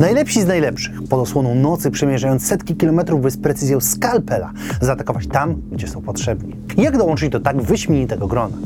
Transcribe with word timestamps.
Najlepsi 0.00 0.42
z 0.42 0.46
najlepszych, 0.46 1.02
pod 1.02 1.20
osłoną 1.20 1.54
nocy 1.54 1.90
przemierzając 1.90 2.46
setki 2.46 2.76
kilometrów, 2.76 3.22
by 3.22 3.30
z 3.30 3.36
precyzją 3.36 3.80
skalpela 3.80 4.52
zaatakować 4.80 5.26
tam, 5.26 5.62
gdzie 5.72 5.88
są 5.88 6.02
potrzebni. 6.02 6.56
Jak 6.76 6.98
dołączyć 6.98 7.28
do 7.28 7.40
tak 7.40 7.62
wyśmienitego 7.62 8.26
grona? 8.26 8.56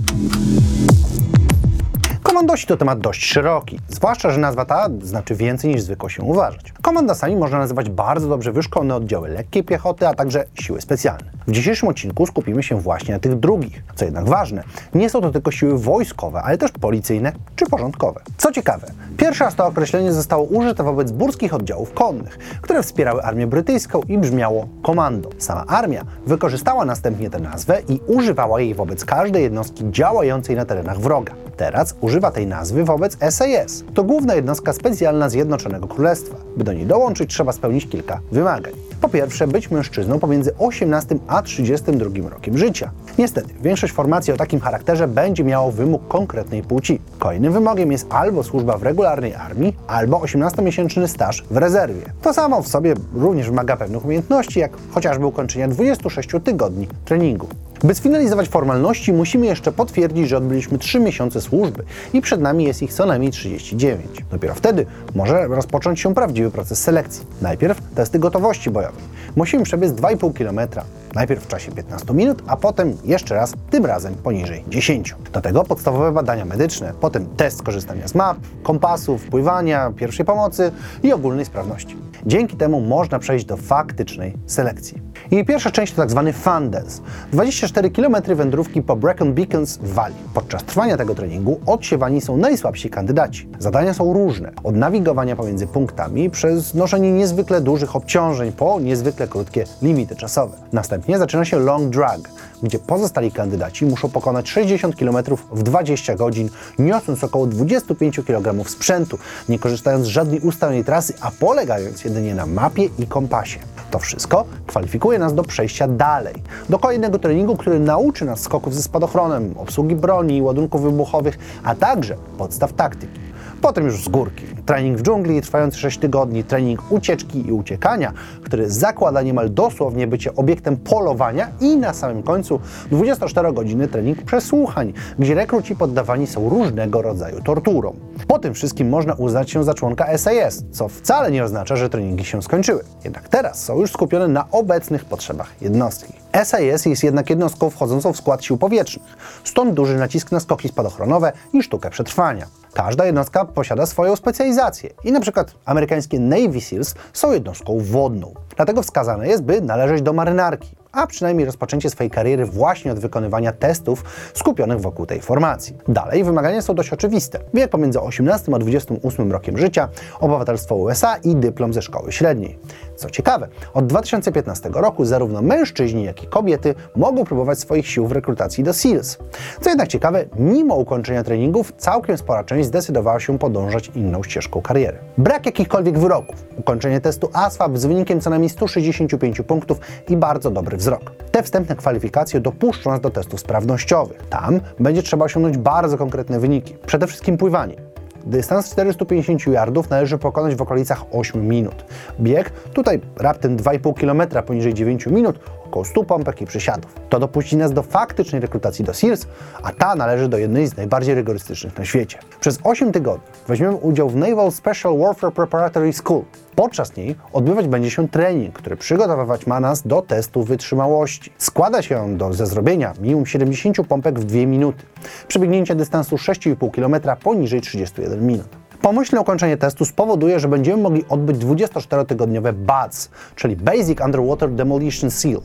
Komandosi 2.45 2.67
to 2.67 2.77
temat 2.77 3.01
dość 3.01 3.25
szeroki, 3.25 3.81
zwłaszcza, 3.88 4.31
że 4.31 4.41
nazwa 4.41 4.65
ta 4.65 4.88
znaczy 5.03 5.35
więcej 5.35 5.71
niż 5.71 5.83
zwykło 5.83 6.09
się 6.09 6.22
uważać. 6.22 6.72
Komandasami 6.83 7.37
można 7.37 7.59
nazywać 7.59 7.90
bardzo 7.90 8.28
dobrze 8.28 8.53
wyszkolone 8.53 8.95
oddziały 8.95 9.28
lekkiej 9.28 9.65
piechoty, 9.65 10.09
a 10.09 10.15
także 10.15 10.45
siły 10.54 10.81
specjalne. 10.81 11.31
W 11.46 11.53
dzisiejszym 11.53 11.88
odcinku 11.88 12.27
skupimy 12.27 12.63
się 12.63 12.81
właśnie 12.81 13.15
na 13.15 13.21
tych 13.21 13.38
drugich. 13.38 13.83
Co 13.95 14.04
jednak 14.04 14.28
ważne, 14.28 14.65
nie 14.95 15.10
są 15.10 15.21
to 15.21 15.31
tylko 15.31 15.51
siły 15.51 15.78
wojskowe, 15.78 16.42
ale 16.42 16.59
też 16.59 16.73
policyjne 16.73 17.33
czy 17.56 17.66
porządkowe. 17.66 18.20
Co 18.37 18.52
ciekawe, 18.52 18.87
pierwszy 19.16 19.45
raz 19.45 19.55
to 19.55 19.66
określenie 19.66 20.12
zostało 20.12 20.45
użyte 20.45 20.83
wobec 20.83 21.12
burskich 21.12 21.55
oddziałów 21.55 21.92
konnych, 21.92 22.38
które 22.61 22.83
wspierały 22.83 23.23
armię 23.23 23.46
brytyjską 23.46 24.01
i 24.09 24.18
brzmiało 24.18 24.68
komando. 24.82 25.30
Sama 25.38 25.65
armia 25.66 26.02
wykorzystała 26.26 26.84
następnie 26.84 27.30
tę 27.30 27.38
nazwę 27.38 27.82
i 27.88 28.01
używała 28.06 28.60
jej 28.60 28.74
wobec 28.74 29.04
każdej 29.04 29.42
jednostki 29.42 29.84
działającej 29.90 30.56
na 30.56 30.65
terenach 30.65 31.01
wroga. 31.01 31.43
Teraz 31.56 31.94
używa 32.00 32.30
tej 32.30 32.46
nazwy 32.46 32.84
wobec 32.84 33.16
SAS. 33.30 33.84
To 33.95 34.04
główna 34.04 34.34
jednostka 34.34 34.72
specjalna 34.72 35.28
Zjednoczonego 35.28 35.86
Królestwa. 35.86 36.36
By 36.56 36.64
do 36.64 36.72
niej 36.72 36.86
dołączyć, 36.86 37.30
trzeba 37.30 37.52
spełnić 37.52 37.88
kilka 37.88 38.20
wymagań. 38.32 38.72
Po 39.00 39.08
pierwsze, 39.08 39.46
być 39.46 39.70
mężczyzną 39.70 40.18
pomiędzy 40.18 40.54
18 40.59 41.16
a 41.26 41.42
32 41.42 42.28
rokiem 42.28 42.59
życia. 42.59 42.90
Niestety, 43.18 43.54
większość 43.62 43.92
formacji 43.92 44.32
o 44.32 44.36
takim 44.36 44.60
charakterze 44.60 45.09
będzie 45.09 45.45
miało 45.45 45.72
wymóg 45.72 46.09
konkretnej 46.09 46.62
płci. 46.62 47.00
Kolejnym 47.18 47.52
wymogiem 47.52 47.92
jest 47.92 48.06
albo 48.10 48.42
służba 48.42 48.78
w 48.78 48.82
regularnej 48.82 49.34
armii, 49.34 49.76
albo 49.86 50.18
18-miesięczny 50.18 51.09
staż 51.09 51.45
w 51.50 51.56
rezerwie. 51.56 52.02
To 52.23 52.34
samo 52.34 52.62
w 52.62 52.68
sobie 52.68 52.95
również 53.14 53.46
wymaga 53.46 53.76
pewnych 53.76 54.04
umiejętności, 54.04 54.60
jak 54.60 54.73
chociażby 54.90 55.26
ukończenia 55.26 55.68
26 55.68 56.29
tygodni 56.45 56.88
treningu. 57.04 57.46
By 57.85 57.95
sfinalizować 57.95 58.49
formalności, 58.49 59.13
musimy 59.13 59.46
jeszcze 59.46 59.73
potwierdzić, 59.73 60.29
że 60.29 60.37
odbyliśmy 60.37 60.79
3 60.79 61.01
miesiące 61.01 61.40
służby 61.40 61.85
i 62.13 62.21
przed 62.21 62.41
nami 62.41 62.65
jest 62.65 62.82
ich 62.82 62.93
co 62.93 63.07
najmniej 63.07 63.32
39. 63.32 64.07
Dopiero 64.31 64.55
wtedy 64.55 64.87
może 65.15 65.47
rozpocząć 65.47 66.01
się 66.01 66.15
prawdziwy 66.15 66.51
proces 66.51 66.83
selekcji. 66.83 67.27
Najpierw 67.43 67.81
testy 67.95 68.19
gotowości 68.19 68.71
bojowej. 68.71 69.03
Musimy 69.37 69.65
przebiec 69.65 69.93
2,5 69.93 70.33
km. 70.33 70.69
Najpierw 71.15 71.45
w 71.45 71.47
czasie 71.47 71.73
15 71.73 72.15
minut, 72.15 72.43
a 72.47 72.57
potem 72.57 72.97
jeszcze 73.05 73.35
raz, 73.35 73.55
tym 73.71 73.87
razem 73.87 74.15
poniżej 74.15 74.65
10. 74.69 75.15
Do 75.33 75.41
tego 75.41 75.65
podstawowe 75.65 76.13
badania 76.13 76.45
medyczne, 76.45 76.93
potem 77.01 77.27
test 77.27 77.63
korzystania 77.63 78.09
z 78.09 78.15
map, 78.15 78.37
kompasów, 78.63 79.25
pływania, 79.25 79.93
pierwszej 79.97 80.27
pomocy 80.27 80.73
i 81.03 81.13
ogólnej 81.13 81.45
sprawności. 81.45 81.97
Dzięki 82.27 82.57
temu 82.57 82.81
można 82.81 83.19
przejść 83.19 83.45
do 83.45 83.57
faktycznej 83.57 84.35
selekcji. 84.47 85.14
Jej 85.30 85.44
pierwsza 85.44 85.70
część 85.70 85.92
to 85.92 86.03
tzw. 86.03 86.33
Fun 86.34 86.70
dance. 86.70 87.03
24 87.33 87.91
km 87.91 88.17
wędrówki 88.27 88.83
po 88.83 88.97
Brecon 88.97 89.34
Beacons 89.34 89.78
Walii. 89.83 90.17
Podczas 90.34 90.64
trwania 90.64 90.97
tego 90.97 91.14
treningu 91.14 91.61
odsiewani 91.67 92.20
są 92.20 92.36
najsłabsi 92.36 92.91
kandydaci. 92.91 93.48
Zadania 93.58 93.95
są 93.95 94.12
różne. 94.12 94.52
Od 94.64 94.77
nawigowania 94.77 95.36
pomiędzy 95.36 95.67
punktami 95.67 96.30
przez 96.30 96.75
noszenie 96.75 97.12
niezwykle 97.12 97.61
dużych 97.61 97.97
obciążeń 97.97 98.52
po 98.52 98.80
niezwykle 98.80 99.28
krótkie 99.28 99.64
limity 99.83 100.17
czasowe. 100.17 100.56
Następnie 100.72 101.19
zaczyna 101.19 101.45
się 101.45 101.58
long 101.58 101.91
drag, 101.91 102.20
gdzie 102.62 102.78
pozostali 102.78 103.33
kandydaci 103.33 103.86
muszą 103.86 104.08
pokonać 104.08 104.50
60 104.50 104.97
km 104.97 105.17
w 105.52 105.62
20 105.62 106.14
godzin, 106.14 106.48
niosąc 106.78 107.25
około 107.25 107.47
25 107.47 108.20
kg 108.27 108.69
sprzętu, 108.70 109.19
nie 109.48 109.58
korzystając 109.58 110.06
z 110.06 110.08
żadnej 110.08 110.41
ustalonej 110.41 110.84
trasy, 110.84 111.14
a 111.20 111.30
polegając 111.30 112.05
jedynie 112.05 112.34
na 112.34 112.47
mapie 112.47 112.89
i 112.98 113.06
kompasie. 113.06 113.73
To 113.95 113.98
wszystko 113.98 114.45
kwalifikuje 114.67 115.19
nas 115.19 115.34
do 115.34 115.42
przejścia 115.42 115.89
dalej, 115.89 116.34
do 116.69 116.78
kolejnego 116.78 117.19
treningu, 117.19 117.56
który 117.56 117.81
nauczy 117.81 118.25
nas 118.25 118.41
skoków 118.41 118.75
ze 118.75 118.83
spadochronem, 118.83 119.55
obsługi 119.57 119.96
broni, 119.96 120.42
ładunków 120.42 120.83
wybuchowych, 120.83 121.39
a 121.64 121.74
także 121.74 122.17
podstaw 122.39 122.73
taktyki. 122.73 123.20
Potem 123.64 123.85
już 123.85 124.05
z 124.05 124.08
górki. 124.08 124.45
Trening 124.67 124.98
w 124.98 125.02
dżungli 125.02 125.42
trwający 125.42 125.79
6 125.79 125.98
tygodni, 125.98 126.45
trening 126.45 126.92
ucieczki 126.92 127.48
i 127.48 127.52
uciekania, 127.52 128.12
który 128.42 128.70
zakłada 128.70 129.22
niemal 129.22 129.50
dosłownie 129.50 130.06
bycie 130.06 130.34
obiektem 130.34 130.76
polowania 130.76 131.48
i 131.60 131.76
na 131.76 131.92
samym 131.92 132.22
końcu 132.22 132.60
24 132.91 133.52
godziny 133.52 133.88
trening 133.88 134.22
przesłuchań, 134.22 134.92
gdzie 135.19 135.34
rekruci 135.34 135.76
poddawani 135.76 136.26
są 136.26 136.48
różnego 136.48 137.02
rodzaju 137.02 137.42
torturom. 137.42 137.97
Po 138.28 138.38
tym 138.38 138.54
wszystkim 138.54 138.88
można 138.88 139.14
uznać 139.14 139.50
się 139.50 139.64
za 139.64 139.75
członka 139.75 140.19
SAS, 140.19 140.64
co 140.72 140.88
wcale 140.88 141.31
nie 141.31 141.44
oznacza, 141.44 141.76
że 141.76 141.91
treningi 141.91 142.25
się 142.25 142.42
skończyły. 142.42 142.84
Jednak 143.04 143.28
teraz 143.28 143.64
są 143.64 143.81
już 143.81 143.92
skupione 143.92 144.28
na 144.28 144.50
obecnych 144.50 145.04
potrzebach 145.04 145.52
jednostki. 145.60 146.12
SAS 146.44 146.86
jest 146.86 147.04
jednak 147.04 147.31
jednostką 147.31 147.70
wchodzącą 147.70 148.12
w 148.12 148.16
skład 148.16 148.44
sił 148.44 148.56
powietrznych, 148.56 149.16
stąd 149.44 149.75
duży 149.75 149.96
nacisk 149.96 150.32
na 150.32 150.41
skoki 150.41 150.69
spadochronowe 150.69 151.32
i 151.52 151.62
sztukę 151.62 151.91
przetrwania. 151.91 152.46
Każda 152.74 153.06
jednostka 153.06 153.44
posiada 153.44 153.86
swoją 153.86 154.16
specjalizację 154.16 154.90
i 155.04 155.12
na 155.12 155.20
przykład 155.20 155.54
amerykańskie 155.64 156.20
Navy 156.20 156.60
SEALs 156.60 156.94
są 157.12 157.32
jednostką 157.32 157.78
wodną. 157.80 158.34
Dlatego 158.56 158.82
wskazane 158.82 159.28
jest, 159.28 159.42
by 159.42 159.60
należeć 159.60 160.02
do 160.02 160.12
marynarki 160.12 160.76
a 160.94 161.06
przynajmniej 161.06 161.46
rozpoczęcie 161.46 161.90
swojej 161.90 162.10
kariery 162.10 162.46
właśnie 162.46 162.92
od 162.92 162.98
wykonywania 162.98 163.52
testów 163.52 164.04
skupionych 164.34 164.80
wokół 164.80 165.06
tej 165.06 165.20
formacji. 165.20 165.76
Dalej 165.88 166.24
wymagania 166.24 166.62
są 166.62 166.74
dość 166.74 166.92
oczywiste. 166.92 167.38
Wiek 167.54 167.70
pomiędzy 167.70 168.00
18 168.00 168.54
a 168.54 168.58
28 168.58 169.32
rokiem 169.32 169.58
życia, 169.58 169.88
obywatelstwo 170.20 170.74
USA 170.74 171.16
i 171.16 171.36
dyplom 171.36 171.72
ze 171.72 171.82
szkoły 171.82 172.12
średniej. 172.12 172.58
Co 172.97 173.10
ciekawe, 173.10 173.49
od 173.75 173.87
2015 173.87 174.71
roku 174.75 175.05
zarówno 175.05 175.43
mężczyźni, 175.43 176.05
jak 176.05 176.22
i 176.22 176.27
kobiety 176.27 176.75
mogą 176.97 177.25
próbować 177.25 177.59
swoich 177.59 177.87
sił 177.87 178.06
w 178.06 178.12
rekrutacji 178.12 178.65
do 178.65 178.72
SEALS. 178.72 179.19
Co 179.60 179.71
jednak 179.71 179.88
ciekawe, 179.88 180.25
mimo 180.37 180.75
ukończenia 180.75 181.25
treningów, 181.25 181.72
całkiem 181.77 182.19
spora 182.19 182.44
część 182.44 182.69
zdecydowała 182.69 183.21
się 183.21 183.38
podążać 183.38 183.91
inną 183.94 184.22
ścieżką 184.22 184.62
kariery. 184.62 184.99
Brak 185.19 185.47
jakichkolwiek 185.47 185.99
wyroków, 185.99 186.44
ukończenie 186.56 187.00
testu 187.00 187.31
ASFAB 187.32 187.78
z 187.78 187.87
wynikiem 187.87 188.21
co 188.21 188.31
najmniej 188.31 188.50
165 188.50 189.43
punktów 189.43 189.78
i 190.09 190.16
bardzo 190.16 190.50
dobry 190.50 190.76
wzrok. 190.76 191.11
Te 191.31 191.43
wstępne 191.43 191.76
kwalifikacje 191.76 192.41
dopuszczą 192.41 192.91
nas 192.91 193.00
do 193.00 193.11
testów 193.11 193.41
sprawnościowych. 193.41 194.26
Tam 194.31 194.61
będzie 194.81 195.03
trzeba 195.03 195.25
osiągnąć 195.25 195.59
bardzo 195.59 195.99
konkretne 195.99 196.41
wyniki. 196.41 196.76
Przede 196.87 197.06
wszystkim 197.06 197.37
pływanie. 197.37 197.94
Dystans 198.26 198.70
450 198.70 199.46
yardów 199.46 199.90
należy 199.90 200.18
pokonać 200.18 200.54
w 200.54 200.62
okolicach 200.62 201.04
8 201.12 201.48
minut. 201.48 201.84
Bieg 202.20 202.50
tutaj 202.50 203.00
raptem 203.16 203.56
2,5 203.56 203.94
km 204.00 204.42
poniżej 204.42 204.74
9 204.74 205.06
minut, 205.06 205.38
około 205.74 205.84
100 205.84 206.04
pompek 206.04 206.40
i 206.42 206.46
przysiadów. 206.46 206.94
To 207.08 207.20
dopuści 207.20 207.56
nas 207.56 207.72
do 207.72 207.82
faktycznej 207.82 208.40
rekrutacji 208.40 208.84
do 208.84 208.94
SEALS, 208.94 209.26
a 209.62 209.72
ta 209.72 209.94
należy 209.94 210.28
do 210.28 210.38
jednej 210.38 210.66
z 210.66 210.76
najbardziej 210.76 211.14
rygorystycznych 211.14 211.78
na 211.78 211.84
świecie. 211.84 212.18
Przez 212.40 212.58
8 212.62 212.92
tygodni 212.92 213.26
weźmiemy 213.48 213.74
udział 213.74 214.08
w 214.08 214.16
Naval 214.16 214.52
Special 214.52 214.98
Warfare 214.98 215.32
Preparatory 215.32 215.92
School. 215.92 216.22
Podczas 216.56 216.96
niej 216.96 217.16
odbywać 217.32 217.68
będzie 217.68 217.90
się 217.90 218.08
trening, 218.08 218.54
który 218.54 218.76
przygotowywać 218.76 219.46
ma 219.46 219.60
nas 219.60 219.86
do 219.86 220.02
testu 220.02 220.44
wytrzymałości. 220.44 221.32
Składa 221.38 221.82
się 221.82 222.00
on 222.00 222.16
do 222.16 222.32
ze 222.32 222.46
zrobienia 222.46 222.92
minimum 223.00 223.26
70 223.26 223.86
pompek 223.88 224.20
w 224.20 224.24
2 224.24 224.46
minuty, 224.46 224.84
przebiegnięcia 225.28 225.74
dystansu 225.74 226.16
6,5 226.16 226.70
km 226.70 227.16
poniżej 227.22 227.60
31 227.60 228.26
minut. 228.26 228.63
Pomyślne 228.84 229.20
ukończenie 229.20 229.56
testu 229.56 229.84
spowoduje, 229.84 230.40
że 230.40 230.48
będziemy 230.48 230.82
mogli 230.82 231.04
odbyć 231.08 231.36
24-tygodniowe 231.36 232.52
BADS, 232.52 233.10
czyli 233.36 233.56
Basic 233.56 234.00
Underwater 234.00 234.50
Demolition 234.50 235.10
Seal. 235.10 235.40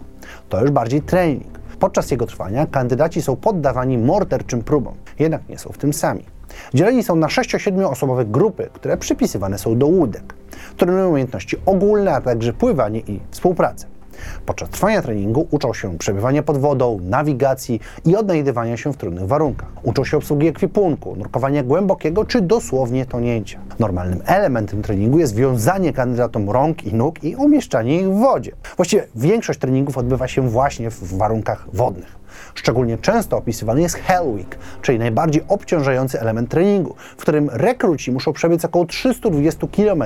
To 0.49 0.61
już 0.61 0.71
bardziej 0.71 1.01
trening. 1.01 1.59
Podczas 1.79 2.11
jego 2.11 2.25
trwania 2.25 2.65
kandydaci 2.65 3.21
są 3.21 3.35
poddawani 3.35 3.97
morderczym 3.97 4.61
próbom, 4.61 4.93
jednak 5.19 5.49
nie 5.49 5.57
są 5.57 5.69
w 5.69 5.77
tym 5.77 5.93
sami. 5.93 6.25
Dzieleni 6.73 7.03
są 7.03 7.15
na 7.15 7.27
6-7 7.27 7.85
osobowe 7.85 8.25
grupy, 8.25 8.69
które 8.73 8.97
przypisywane 8.97 9.57
są 9.57 9.77
do 9.77 9.87
łódek. 9.87 10.33
Trenują 10.77 11.09
umiejętności 11.09 11.57
ogólne, 11.65 12.13
a 12.13 12.21
także 12.21 12.53
pływanie 12.53 12.99
i 12.99 13.19
współpracę. 13.31 13.98
Podczas 14.45 14.69
trwania 14.69 15.01
treningu 15.01 15.47
uczą 15.51 15.73
się 15.73 15.97
przebywania 15.97 16.43
pod 16.43 16.57
wodą, 16.57 16.99
nawigacji 17.03 17.79
i 18.05 18.15
odnajdywania 18.15 18.77
się 18.77 18.93
w 18.93 18.97
trudnych 18.97 19.27
warunkach. 19.27 19.69
Uczą 19.83 20.03
się 20.03 20.17
obsługi 20.17 20.47
ekwipunku, 20.47 21.15
nurkowania 21.15 21.63
głębokiego 21.63 22.25
czy 22.25 22.41
dosłownie 22.41 23.05
tonięcia. 23.05 23.59
Normalnym 23.79 24.21
elementem 24.25 24.81
treningu 24.81 25.19
jest 25.19 25.35
wiązanie 25.35 25.93
kandydatom 25.93 26.49
rąk 26.49 26.83
i 26.83 26.93
nóg 26.93 27.23
i 27.23 27.35
umieszczanie 27.35 27.99
ich 27.99 28.09
w 28.09 28.19
wodzie. 28.19 28.51
Właściwie 28.75 29.07
większość 29.15 29.59
treningów 29.59 29.97
odbywa 29.97 30.27
się 30.27 30.49
właśnie 30.49 30.89
w 30.91 31.17
warunkach 31.17 31.67
wodnych. 31.73 32.18
Szczególnie 32.55 32.97
często 32.97 33.37
opisywany 33.37 33.81
jest 33.81 33.95
Hell 33.95 34.27
Week, 34.27 34.57
czyli 34.81 34.99
najbardziej 34.99 35.43
obciążający 35.47 36.21
element 36.21 36.49
treningu, 36.49 36.95
w 37.17 37.21
którym 37.21 37.49
rekruci 37.53 38.11
muszą 38.11 38.33
przebiec 38.33 38.65
około 38.65 38.85
320 38.85 39.67
km, 39.67 40.03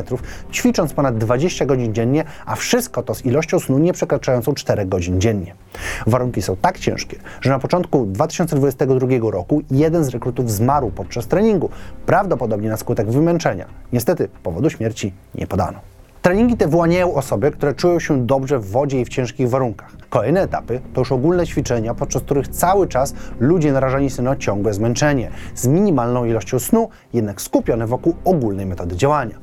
ćwicząc 0.52 0.94
ponad 0.94 1.18
20 1.18 1.66
godzin 1.66 1.94
dziennie, 1.94 2.24
a 2.46 2.56
wszystko 2.56 3.04
to 3.04 3.16
z 3.16 3.26
ilością 3.26 3.60
snu 3.60 3.78
nie 3.78 3.94
przekraczającą 3.94 4.54
4 4.54 4.86
godzin 4.86 5.22
dziennie. 5.22 5.56
Warunki 6.08 6.42
są 6.42 6.56
tak 6.56 6.80
ciężkie, 6.80 7.18
że 7.42 7.50
na 7.50 7.60
początku 7.60 8.06
2022 8.06 9.08
roku 9.32 9.62
jeden 9.72 10.04
z 10.04 10.10
rekrutów 10.10 10.52
zmarł 10.52 10.92
podczas 10.92 11.28
treningu, 11.28 11.70
prawdopodobnie 12.06 12.70
na 12.70 12.78
skutek 12.78 13.12
wymęczenia. 13.12 13.66
Niestety 13.94 14.30
powodu 14.44 14.70
śmierci 14.70 15.14
nie 15.36 15.48
podano. 15.48 15.93
Treningi 16.24 16.58
te 16.58 16.68
wyłaniają 16.68 17.14
osoby, 17.14 17.52
które 17.52 17.74
czują 17.74 18.00
się 18.00 18.26
dobrze 18.26 18.60
w 18.60 18.72
wodzie 18.72 19.02
i 19.02 19.06
w 19.06 19.10
ciężkich 19.10 19.50
warunkach. 19.50 19.92
Kolejne 20.10 20.42
etapy 20.42 20.82
to 20.94 21.02
już 21.02 21.12
ogólne 21.12 21.48
ćwiczenia, 21.48 21.94
podczas 21.94 22.22
których 22.22 22.48
cały 22.48 22.88
czas 22.88 23.14
ludzie 23.40 23.72
narażani 23.72 24.10
są 24.10 24.24
na 24.24 24.36
ciągłe 24.36 24.74
zmęczenie, 24.74 25.32
z 25.56 25.68
minimalną 25.68 26.26
ilością 26.26 26.60
snu, 26.60 26.90
jednak 27.14 27.42
skupione 27.42 27.88
wokół 27.88 28.16
ogólnej 28.26 28.66
metody 28.66 28.96
działania. 28.96 29.36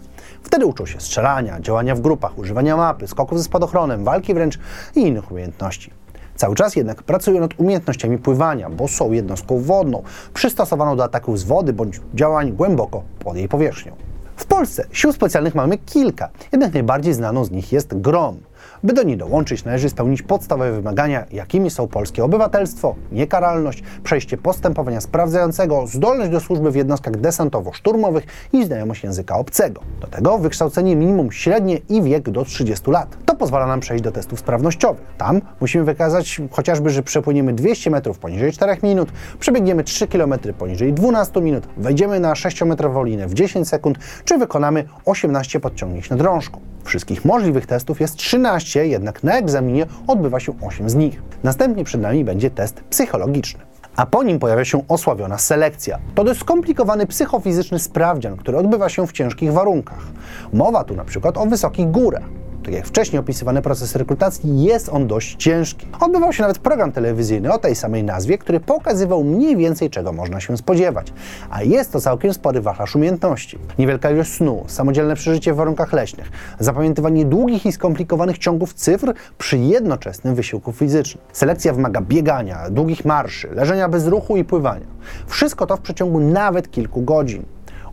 Wtedy 0.42 0.66
uczą 0.66 0.86
się 0.86 1.00
strzelania, 1.00 1.60
działania 1.60 1.94
w 1.94 2.00
grupach, 2.00 2.38
używania 2.38 2.76
mapy, 2.76 3.06
skoków 3.06 3.38
ze 3.38 3.44
spadochronem, 3.44 4.04
walki 4.04 4.34
wręcz 4.34 4.58
i 4.94 5.00
innych 5.00 5.32
umiejętności. 5.32 5.90
Cały 6.36 6.54
czas 6.54 6.76
jednak 6.76 7.02
pracują 7.02 7.40
nad 7.40 7.60
umiejętnościami 7.60 8.18
pływania, 8.18 8.70
bo 8.70 8.88
są 8.88 9.12
jednostką 9.12 9.58
wodną, 9.58 10.02
przystosowaną 10.34 10.96
do 10.96 11.04
ataków 11.04 11.38
z 11.38 11.44
wody 11.44 11.72
bądź 11.72 12.00
działań 12.14 12.52
głęboko 12.52 13.02
pod 13.18 13.36
jej 13.36 13.48
powierzchnią. 13.48 14.09
W 14.40 14.44
Polsce 14.44 14.86
sił 14.92 15.12
specjalnych 15.12 15.54
mamy 15.54 15.78
kilka, 15.78 16.28
jednak 16.52 16.74
najbardziej 16.74 17.14
znaną 17.14 17.44
z 17.44 17.50
nich 17.50 17.72
jest 17.72 18.00
GROM. 18.00 18.40
By 18.82 18.92
do 18.92 19.02
niej 19.02 19.16
dołączyć, 19.16 19.64
należy 19.64 19.88
spełnić 19.88 20.22
podstawowe 20.22 20.72
wymagania, 20.72 21.24
jakimi 21.32 21.70
są 21.70 21.88
polskie 21.88 22.24
obywatelstwo, 22.24 22.94
niekaralność, 23.12 23.82
przejście 24.04 24.36
postępowania 24.36 25.00
sprawdzającego, 25.00 25.86
zdolność 25.86 26.30
do 26.30 26.40
służby 26.40 26.70
w 26.70 26.74
jednostkach 26.74 27.16
desantowo-szturmowych 27.16 28.22
i 28.52 28.64
znajomość 28.64 29.04
języka 29.04 29.36
obcego. 29.36 29.80
Do 30.00 30.06
tego 30.06 30.38
wykształcenie 30.38 30.96
minimum 30.96 31.32
średnie 31.32 31.78
i 31.88 32.02
wiek 32.02 32.30
do 32.30 32.44
30 32.44 32.90
lat. 32.90 33.16
To 33.26 33.34
pozwala 33.34 33.66
nam 33.66 33.80
przejść 33.80 34.04
do 34.04 34.12
testów 34.12 34.38
sprawnościowych. 34.38 35.02
Tam 35.18 35.40
musimy 35.60 35.84
wykazać 35.84 36.40
chociażby, 36.50 36.90
że 36.90 37.02
przepłyniemy 37.02 37.52
200 37.52 37.90
metrów 37.90 38.18
poniżej 38.18 38.52
4 38.52 38.76
minut, 38.82 39.12
przebiegniemy 39.40 39.84
3 39.84 40.06
km 40.06 40.34
poniżej 40.58 40.92
12 40.92 41.40
minut, 41.40 41.68
wejdziemy 41.76 42.20
na 42.20 42.32
6-metrową 42.32 43.06
linę 43.06 43.26
w 43.26 43.34
10 43.34 43.68
sekund, 43.68 43.98
czy 44.24 44.38
wykonamy 44.38 44.84
18 45.04 45.60
podciągnięć 45.60 46.10
na 46.10 46.16
drążku. 46.16 46.69
Wszystkich 46.84 47.24
możliwych 47.24 47.66
testów 47.66 48.00
jest 48.00 48.16
13, 48.16 48.86
jednak 48.86 49.22
na 49.22 49.38
egzaminie 49.38 49.86
odbywa 50.06 50.40
się 50.40 50.52
8 50.60 50.90
z 50.90 50.94
nich. 50.94 51.22
Następnie 51.42 51.84
przed 51.84 52.00
nami 52.00 52.24
będzie 52.24 52.50
test 52.50 52.80
psychologiczny. 52.90 53.60
A 53.96 54.06
po 54.06 54.22
nim 54.22 54.38
pojawia 54.38 54.64
się 54.64 54.88
osławiona 54.88 55.38
selekcja. 55.38 55.98
To 56.14 56.24
dość 56.24 56.40
skomplikowany 56.40 57.06
psychofizyczny 57.06 57.78
sprawdzian, 57.78 58.36
który 58.36 58.58
odbywa 58.58 58.88
się 58.88 59.06
w 59.06 59.12
ciężkich 59.12 59.52
warunkach. 59.52 60.06
Mowa 60.52 60.84
tu 60.84 60.96
na 60.96 61.04
przykład 61.04 61.38
o 61.38 61.46
wysokich 61.46 61.90
górach 61.90 62.39
tak 62.64 62.74
jak 62.74 62.86
wcześniej 62.86 63.20
opisywany 63.20 63.62
proces 63.62 63.96
rekrutacji, 63.96 64.62
jest 64.62 64.88
on 64.88 65.06
dość 65.06 65.36
ciężki. 65.36 65.86
Odbywał 66.00 66.32
się 66.32 66.42
nawet 66.42 66.58
program 66.58 66.92
telewizyjny 66.92 67.52
o 67.52 67.58
tej 67.58 67.76
samej 67.76 68.04
nazwie, 68.04 68.38
który 68.38 68.60
pokazywał 68.60 69.24
mniej 69.24 69.56
więcej 69.56 69.90
czego 69.90 70.12
można 70.12 70.40
się 70.40 70.56
spodziewać. 70.56 71.12
A 71.50 71.62
jest 71.62 71.92
to 71.92 72.00
całkiem 72.00 72.34
spory 72.34 72.60
wachlarz 72.60 72.96
umiejętności. 72.96 73.58
Niewielka 73.78 74.10
ilość 74.10 74.32
snu, 74.32 74.64
samodzielne 74.66 75.14
przeżycie 75.14 75.52
w 75.52 75.56
warunkach 75.56 75.92
leśnych, 75.92 76.30
zapamiętywanie 76.58 77.24
długich 77.24 77.66
i 77.66 77.72
skomplikowanych 77.72 78.38
ciągów 78.38 78.74
cyfr 78.74 79.14
przy 79.38 79.58
jednoczesnym 79.58 80.34
wysiłku 80.34 80.72
fizycznym. 80.72 81.24
Selekcja 81.32 81.72
wymaga 81.72 82.00
biegania, 82.00 82.70
długich 82.70 83.04
marszy, 83.04 83.48
leżenia 83.48 83.88
bez 83.88 84.06
ruchu 84.06 84.36
i 84.36 84.44
pływania. 84.44 84.86
Wszystko 85.26 85.66
to 85.66 85.76
w 85.76 85.80
przeciągu 85.80 86.20
nawet 86.20 86.70
kilku 86.70 87.02
godzin. 87.02 87.44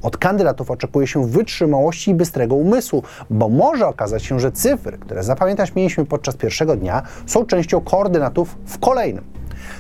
Od 0.01 0.17
kandydatów 0.17 0.71
oczekuje 0.71 1.07
się 1.07 1.27
wytrzymałości 1.27 2.11
i 2.11 2.15
bystrego 2.15 2.55
umysłu, 2.55 3.03
bo 3.29 3.49
może 3.49 3.88
okazać 3.88 4.23
się, 4.23 4.39
że 4.39 4.51
cyfry, 4.51 4.97
które 4.97 5.23
zapamiętać 5.23 5.75
mieliśmy 5.75 6.05
podczas 6.05 6.35
pierwszego 6.35 6.75
dnia, 6.75 7.01
są 7.25 7.45
częścią 7.45 7.81
koordynatów 7.81 8.57
w 8.65 8.79
kolejnym. 8.79 9.23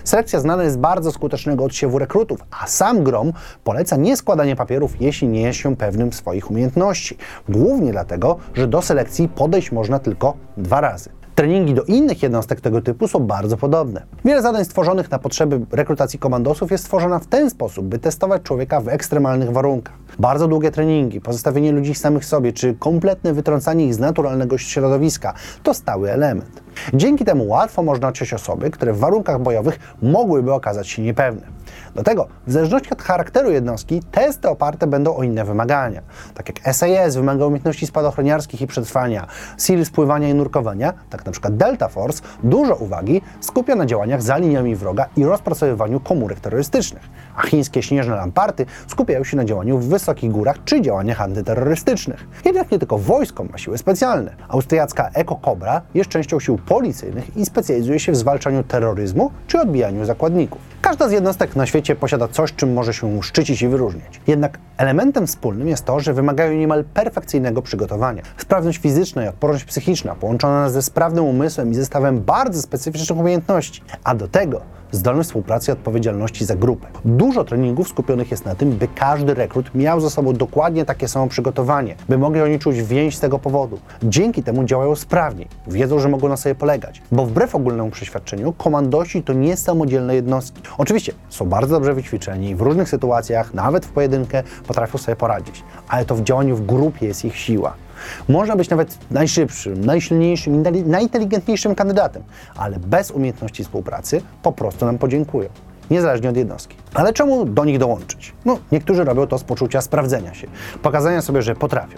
Selekcja 0.03 0.39
znana 0.39 0.63
jest 0.63 0.75
z 0.75 0.79
bardzo 0.79 1.11
skutecznego 1.11 1.63
odsiewu 1.63 1.99
rekrutów, 1.99 2.39
a 2.61 2.67
sam 2.67 3.03
Grom 3.03 3.33
poleca 3.63 3.95
nie 3.95 4.17
składanie 4.17 4.55
papierów, 4.55 5.01
jeśli 5.01 5.27
nie 5.27 5.41
jest 5.41 5.59
się 5.59 5.75
pewnym 5.75 6.13
swoich 6.13 6.51
umiejętności. 6.51 7.17
Głównie 7.49 7.91
dlatego, 7.91 8.37
że 8.53 8.67
do 8.67 8.81
selekcji 8.81 9.29
podejść 9.29 9.71
można 9.71 9.99
tylko 9.99 10.33
dwa 10.57 10.81
razy. 10.81 11.16
Treningi 11.37 11.73
do 11.73 11.83
innych 11.83 12.23
jednostek 12.23 12.61
tego 12.61 12.81
typu 12.81 13.07
są 13.07 13.19
bardzo 13.19 13.57
podobne. 13.57 14.03
Wiele 14.25 14.41
zadań 14.41 14.65
stworzonych 14.65 15.11
na 15.11 15.19
potrzeby 15.19 15.65
rekrutacji 15.71 16.19
komandosów 16.19 16.71
jest 16.71 16.83
stworzona 16.83 17.19
w 17.19 17.27
ten 17.27 17.49
sposób, 17.49 17.85
by 17.85 17.99
testować 17.99 18.41
człowieka 18.41 18.81
w 18.81 18.87
ekstremalnych 18.87 19.51
warunkach. 19.51 19.95
Bardzo 20.19 20.47
długie 20.47 20.71
treningi, 20.71 21.21
pozostawienie 21.21 21.71
ludzi 21.71 21.95
samych 21.95 22.25
sobie, 22.25 22.53
czy 22.53 22.73
kompletne 22.73 23.33
wytrącanie 23.33 23.85
ich 23.85 23.95
z 23.95 23.99
naturalnego 23.99 24.57
środowiska 24.57 25.33
to 25.63 25.73
stały 25.73 26.11
element. 26.11 26.61
Dzięki 26.93 27.25
temu 27.25 27.47
łatwo 27.47 27.83
można 27.83 28.07
odsiać 28.07 28.33
osoby, 28.33 28.71
które 28.71 28.93
w 28.93 28.99
warunkach 28.99 29.41
bojowych 29.41 29.79
mogłyby 30.01 30.53
okazać 30.53 30.87
się 30.87 31.01
niepewne. 31.01 31.56
Do 31.95 32.03
tego, 32.03 32.27
w 32.47 32.51
zależności 32.51 32.89
od 32.91 33.01
charakteru 33.01 33.51
jednostki, 33.51 34.01
testy 34.11 34.49
oparte 34.49 34.87
będą 34.87 35.15
o 35.15 35.23
inne 35.23 35.45
wymagania. 35.45 36.01
Tak 36.33 36.49
jak 36.49 36.75
SAS 36.75 37.15
wymaga 37.15 37.45
umiejętności 37.45 37.87
spadochroniarskich 37.87 38.61
i 38.61 38.67
przetrwania, 38.67 39.27
SEAL 39.57 39.85
spływania 39.85 40.29
i 40.29 40.33
nurkowania, 40.33 40.93
tak 41.09 41.25
na 41.25 41.31
przykład 41.31 41.57
Delta 41.57 41.87
Force 41.87 42.23
dużo 42.43 42.75
uwagi 42.75 43.21
skupia 43.41 43.75
na 43.75 43.85
działaniach 43.85 44.21
za 44.21 44.37
liniami 44.37 44.75
wroga 44.75 45.05
i 45.17 45.25
rozpracowywaniu 45.25 45.99
komórek 45.99 46.39
terrorystycznych, 46.39 47.03
a 47.35 47.41
chińskie 47.41 47.83
śnieżne 47.83 48.15
lamparty 48.15 48.65
skupiają 48.87 49.23
się 49.23 49.37
na 49.37 49.45
działaniu 49.45 49.77
w 49.77 49.87
wysokich 49.87 50.31
górach 50.31 50.55
czy 50.65 50.81
działaniach 50.81 51.21
antyterrorystycznych. 51.21 52.27
Jednak 52.45 52.71
nie 52.71 52.79
tylko 52.79 52.97
wojsko 52.97 53.43
ma 53.43 53.57
siły 53.57 53.77
specjalne. 53.77 54.35
Austriacka 54.47 55.09
Eko 55.13 55.35
Cobra 55.35 55.81
jest 55.93 56.09
częścią 56.09 56.39
sił 56.39 56.57
policyjnych 56.57 57.37
i 57.37 57.45
specjalizuje 57.45 57.99
się 57.99 58.11
w 58.11 58.15
zwalczaniu 58.15 58.63
terroryzmu 58.63 59.31
czy 59.47 59.59
odbijaniu 59.59 60.05
zakładników. 60.05 60.61
Każda 60.87 61.09
z 61.09 61.11
jednostek 61.11 61.55
na 61.55 61.65
świecie 61.65 61.95
posiada 61.95 62.27
coś, 62.27 62.53
czym 62.53 62.73
może 62.73 62.93
się 62.93 63.23
szczycić 63.23 63.61
i 63.61 63.67
wyróżniać. 63.67 64.21
Jednak 64.27 64.59
elementem 64.77 65.27
wspólnym 65.27 65.67
jest 65.67 65.85
to, 65.85 65.99
że 65.99 66.13
wymagają 66.13 66.57
niemal 66.57 66.83
perfekcyjnego 66.83 67.61
przygotowania. 67.61 68.21
Sprawność 68.37 68.77
fizyczna 68.77 69.25
i 69.25 69.27
odporność 69.27 69.65
psychiczna 69.65 70.15
połączona 70.15 70.69
ze 70.69 70.81
sprawnym 70.81 71.23
umysłem 71.23 71.71
i 71.71 71.75
zestawem 71.75 72.21
bardzo 72.21 72.61
specyficznych 72.61 73.19
umiejętności, 73.19 73.81
a 74.03 74.15
do 74.15 74.27
tego 74.27 74.61
zdolność 74.91 75.29
współpracy 75.29 75.71
i 75.71 75.73
odpowiedzialności 75.73 76.45
za 76.45 76.55
grupę. 76.55 76.87
Dużo 77.05 77.43
treningów 77.43 77.87
skupionych 77.87 78.31
jest 78.31 78.45
na 78.45 78.55
tym, 78.55 78.71
by 78.71 78.87
każdy 78.95 79.33
rekrut 79.33 79.75
miał 79.75 80.01
ze 80.01 80.09
sobą 80.09 80.33
dokładnie 80.33 80.85
takie 80.85 81.07
samo 81.07 81.27
przygotowanie, 81.27 81.95
by 82.09 82.17
mogli 82.17 82.41
oni 82.41 82.59
czuć 82.59 82.81
więź 82.81 83.17
z 83.17 83.19
tego 83.19 83.39
powodu. 83.39 83.79
Dzięki 84.03 84.43
temu 84.43 84.63
działają 84.63 84.95
sprawniej, 84.95 85.47
wiedzą, 85.67 85.99
że 85.99 86.09
mogą 86.09 86.29
na 86.29 86.37
sobie 86.37 86.55
polegać, 86.55 87.01
bo 87.11 87.25
wbrew 87.25 87.55
ogólnemu 87.55 87.89
przeświadczeniu 87.89 88.53
komandosi 88.53 89.23
to 89.23 89.33
nie 89.33 89.57
samodzielne 89.57 90.15
jednostki. 90.15 90.61
Oczywiście 90.77 91.13
są 91.29 91.45
bardzo 91.45 91.75
dobrze 91.75 91.93
wyćwiczeni 91.93 92.55
w 92.55 92.61
różnych 92.61 92.89
sytuacjach, 92.89 93.53
nawet 93.53 93.85
w 93.85 93.89
pojedynkę, 93.89 94.43
potrafią 94.67 94.97
sobie 94.97 95.15
poradzić, 95.15 95.63
ale 95.87 96.05
to 96.05 96.15
w 96.15 96.21
działaniu 96.23 96.55
w 96.55 96.65
grupie 96.65 97.07
jest 97.07 97.25
ich 97.25 97.37
siła. 97.37 97.86
Można 98.29 98.55
być 98.55 98.69
nawet 98.69 98.97
najszybszym, 99.11 99.85
najsilniejszym 99.85 100.65
i 100.65 100.83
najinteligentniejszym 100.83 101.75
kandydatem, 101.75 102.23
ale 102.55 102.79
bez 102.79 103.11
umiejętności 103.11 103.63
współpracy 103.63 104.21
po 104.43 104.51
prostu 104.51 104.85
nam 104.85 104.97
podziękują 104.97 105.49
niezależnie 105.91 106.29
od 106.29 106.37
jednostki. 106.37 106.77
Ale 106.93 107.13
czemu 107.13 107.45
do 107.45 107.65
nich 107.65 107.77
dołączyć? 107.77 108.33
No, 108.45 108.59
niektórzy 108.71 109.03
robią 109.03 109.27
to 109.27 109.37
z 109.37 109.43
poczucia 109.43 109.81
sprawdzenia 109.81 110.33
się, 110.33 110.47
pokazania 110.81 111.21
sobie, 111.21 111.41
że 111.41 111.55
potrafią. 111.55 111.97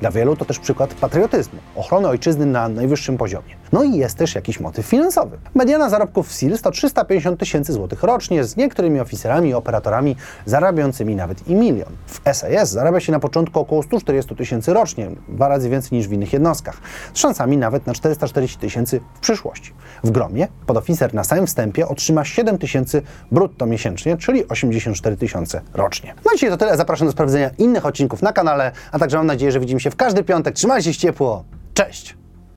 Dla 0.00 0.10
wielu 0.10 0.36
to 0.36 0.44
też 0.44 0.58
przykład 0.58 0.94
patriotyzmu, 0.94 1.58
ochrony 1.76 2.08
ojczyzny 2.08 2.46
na 2.46 2.68
najwyższym 2.68 3.18
poziomie. 3.18 3.58
No 3.72 3.84
i 3.84 3.96
jest 3.96 4.18
też 4.18 4.34
jakiś 4.34 4.60
motyw 4.60 4.86
finansowy. 4.86 5.38
Mediana 5.54 5.90
zarobków 5.90 6.28
w 6.28 6.32
SEALS 6.32 6.62
to 6.62 6.70
350 6.70 7.40
tysięcy 7.40 7.72
złotych 7.72 8.02
rocznie, 8.02 8.44
z 8.44 8.56
niektórymi 8.56 9.00
oficerami 9.00 9.50
i 9.50 9.54
operatorami 9.54 10.16
zarabiającymi 10.46 11.16
nawet 11.16 11.48
i 11.48 11.54
milion. 11.54 11.92
W 12.06 12.20
SAS 12.34 12.70
zarabia 12.70 13.00
się 13.00 13.12
na 13.12 13.20
początku 13.20 13.60
około 13.60 13.82
140 13.82 14.36
tysięcy 14.36 14.72
rocznie, 14.72 15.10
dwa 15.28 15.48
razy 15.48 15.70
więcej 15.70 15.98
niż 15.98 16.08
w 16.08 16.12
innych 16.12 16.32
jednostkach, 16.32 16.80
z 17.14 17.18
szansami 17.18 17.56
nawet 17.56 17.86
na 17.86 17.94
440 17.94 18.58
tysięcy 18.58 19.00
w 19.14 19.20
przyszłości. 19.20 19.72
W 20.04 20.10
Gromie 20.10 20.48
podoficer 20.66 21.14
na 21.14 21.24
samym 21.24 21.46
wstępie 21.46 21.88
otrzyma 21.88 22.24
7 22.24 22.58
tysięcy 22.58 23.02
brutto 23.32 23.66
miesięcznie, 23.66 24.16
czyli 24.16 24.48
84 24.48 25.16
tysiące 25.16 25.60
rocznie. 25.74 26.14
No 26.24 26.32
i 26.32 26.34
dzisiaj 26.34 26.50
to 26.50 26.56
tyle. 26.56 26.76
Zapraszam 26.76 27.08
do 27.08 27.12
sprawdzenia 27.12 27.50
innych 27.58 27.86
odcinków 27.86 28.22
na 28.22 28.32
kanale, 28.32 28.72
a 28.92 28.98
także 28.98 29.16
mam 29.16 29.26
nadzieję, 29.26 29.52
że 29.52 29.60
widzimy 29.60 29.80
się 29.88 29.92
w 29.92 29.96
każdy 29.96 30.24
piątek. 30.24 30.54
Trzymajcie 30.54 30.94
się 30.94 31.00
ciepło. 31.00 31.44
Cześć! 31.74 32.16